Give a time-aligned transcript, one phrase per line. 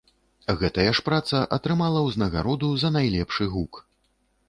[0.61, 3.73] Гэтая ж праца атрымала ўзнагароду за найлепшы гук.